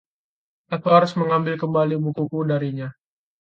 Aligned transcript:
Aku 0.75 0.87
harus 0.95 1.13
mengambil 1.19 1.55
kembali 1.63 1.95
bukuku 2.03 2.39
darinya. 2.49 2.87